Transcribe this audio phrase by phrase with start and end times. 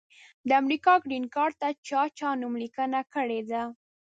[0.47, 3.63] د امریکا ګرین کارټ ته چا چا نوملیکنه کړي ده؟